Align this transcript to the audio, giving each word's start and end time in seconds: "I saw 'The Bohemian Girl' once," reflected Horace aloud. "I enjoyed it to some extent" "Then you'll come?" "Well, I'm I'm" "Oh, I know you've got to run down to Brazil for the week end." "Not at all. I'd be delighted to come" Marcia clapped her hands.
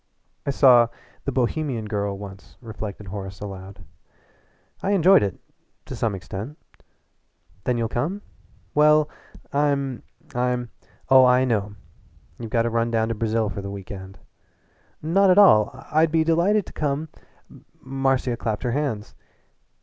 "I 0.47 0.49
saw 0.49 0.87
'The 1.25 1.31
Bohemian 1.31 1.85
Girl' 1.85 2.17
once," 2.17 2.57
reflected 2.59 3.09
Horace 3.09 3.39
aloud. 3.39 3.83
"I 4.81 4.93
enjoyed 4.93 5.21
it 5.21 5.39
to 5.85 5.95
some 5.95 6.15
extent" 6.15 6.57
"Then 7.65 7.77
you'll 7.77 7.87
come?" 7.87 8.23
"Well, 8.73 9.07
I'm 9.53 10.01
I'm" 10.33 10.71
"Oh, 11.11 11.23
I 11.23 11.45
know 11.45 11.75
you've 12.39 12.49
got 12.49 12.63
to 12.63 12.71
run 12.71 12.89
down 12.89 13.09
to 13.09 13.13
Brazil 13.13 13.47
for 13.47 13.61
the 13.61 13.69
week 13.69 13.91
end." 13.91 14.17
"Not 15.03 15.29
at 15.29 15.37
all. 15.37 15.69
I'd 15.91 16.11
be 16.11 16.23
delighted 16.23 16.65
to 16.65 16.73
come" 16.73 17.09
Marcia 17.79 18.35
clapped 18.37 18.63
her 18.63 18.71
hands. 18.71 19.13